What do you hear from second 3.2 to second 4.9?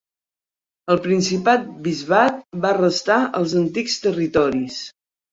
als antics territoris.